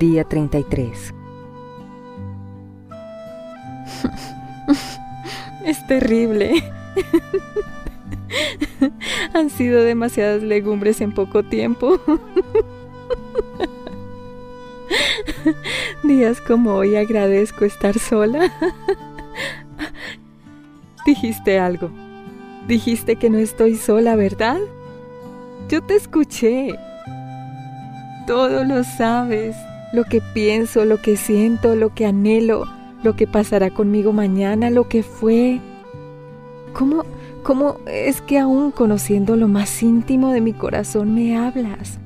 [0.00, 1.14] Día 33.
[5.66, 6.54] Es terrible.
[9.34, 12.00] Han sido demasiadas legumbres en poco tiempo.
[16.02, 18.50] Días como hoy agradezco estar sola.
[21.04, 21.90] Dijiste algo.
[22.66, 24.60] Dijiste que no estoy sola, ¿verdad?
[25.68, 26.74] Yo te escuché.
[28.26, 29.54] Todo lo sabes.
[29.92, 32.66] Lo que pienso, lo que siento, lo que anhelo,
[33.02, 35.60] lo que pasará conmigo mañana, lo que fue.
[36.72, 37.04] ¿Cómo,
[37.42, 41.98] cómo es que aún conociendo lo más íntimo de mi corazón me hablas?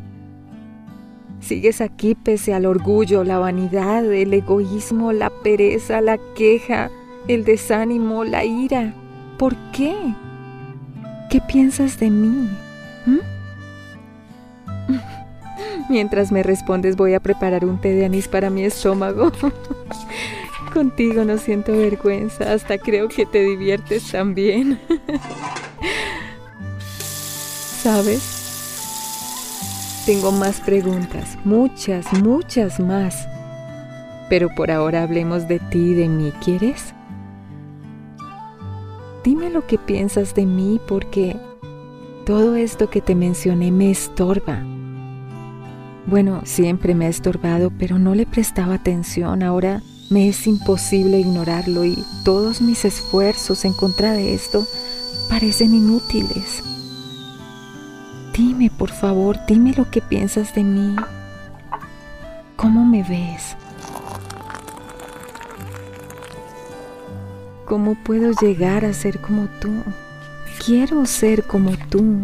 [1.41, 6.91] Sigues aquí pese al orgullo, la vanidad, el egoísmo, la pereza, la queja,
[7.29, 8.95] el desánimo, la ira.
[9.37, 9.95] ¿Por qué?
[11.29, 12.49] ¿Qué piensas de mí?
[15.89, 19.31] Mientras me respondes voy a preparar un té de anís para mi estómago.
[20.73, 24.81] Contigo no siento vergüenza, hasta creo que te diviertes también.
[27.83, 28.43] ¿Sabes?
[30.07, 33.29] Tengo más preguntas, muchas, muchas más.
[34.29, 36.95] Pero por ahora hablemos de ti y de mí, ¿quieres?
[39.23, 41.37] Dime lo que piensas de mí porque
[42.27, 44.74] todo esto que te mencioné me estorba.
[46.07, 49.43] Bueno, siempre me ha estorbado, pero no le prestaba atención.
[49.43, 54.67] Ahora me es imposible ignorarlo y todos mis esfuerzos en contra de esto
[55.31, 56.63] parecen inútiles.
[58.37, 60.95] Dime, por favor, dime lo que piensas de mí.
[62.57, 63.57] ¿Cómo me ves?
[67.65, 69.71] ¿Cómo puedo llegar a ser como tú?
[70.65, 72.21] Quiero ser como tú.